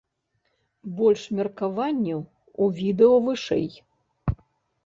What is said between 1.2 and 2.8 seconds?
меркаванняў у